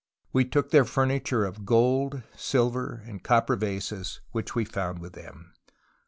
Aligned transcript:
We 0.33 0.45
took 0.45 0.71
their 0.71 0.83
furniture 0.83 1.45
of 1.45 1.63
gold, 1.63 2.23
silver 2.35 3.03
and 3.05 3.23
copper 3.23 3.55
vases, 3.55 4.19
which 4.31 4.55
we 4.55 4.65
found 4.65 4.97
with 4.97 5.13
them." 5.13 5.53